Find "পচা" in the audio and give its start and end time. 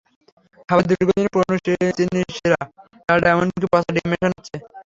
3.71-3.91